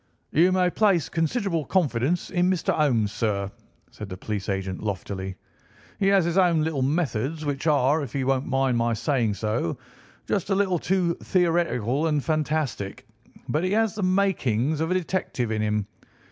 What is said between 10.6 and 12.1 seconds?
too theoretical